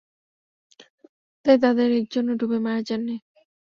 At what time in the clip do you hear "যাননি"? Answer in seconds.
2.87-3.15